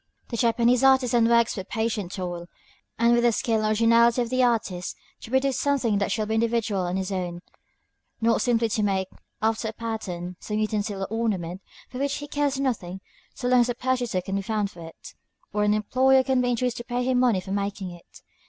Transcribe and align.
The 0.29 0.37
Japanese 0.37 0.83
artisan 0.83 1.27
works 1.29 1.55
with 1.55 1.69
patient 1.69 2.13
toil, 2.13 2.47
and 2.97 3.13
with 3.13 3.21
the 3.21 3.31
skill 3.31 3.57
and 3.59 3.67
originality 3.67 4.19
of 4.23 4.31
the 4.31 4.41
artist, 4.41 4.97
to 5.19 5.29
produce 5.29 5.59
something 5.59 5.99
that 5.99 6.11
shall 6.11 6.25
be 6.25 6.33
individual 6.33 6.87
and 6.87 6.97
his 6.97 7.11
own; 7.11 7.43
not 8.19 8.41
simply 8.41 8.67
to 8.69 8.81
make, 8.81 9.09
after 9.43 9.67
a 9.67 9.73
pattern, 9.73 10.37
some 10.39 10.57
utensil 10.57 11.03
or 11.03 11.07
ornament 11.13 11.61
for 11.87 11.99
which 11.99 12.15
he 12.15 12.27
cares 12.27 12.59
nothing, 12.59 12.99
so 13.35 13.47
long 13.47 13.59
as 13.59 13.69
a 13.69 13.75
purchaser 13.75 14.21
can 14.21 14.35
be 14.37 14.41
found 14.41 14.71
for 14.71 14.81
it, 14.87 15.13
or 15.53 15.63
an 15.63 15.75
employer 15.75 16.23
can 16.23 16.41
be 16.41 16.49
induced 16.49 16.77
to 16.77 16.83
pay 16.83 17.03
him 17.03 17.19
money 17.19 17.39
for 17.39 17.51
making 17.51 17.91
it. 17.91 18.23